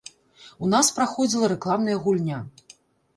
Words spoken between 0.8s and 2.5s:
праходзіла рэкламная гульня.